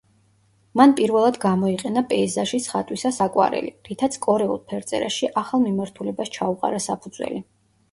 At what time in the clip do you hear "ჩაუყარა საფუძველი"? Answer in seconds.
6.41-7.43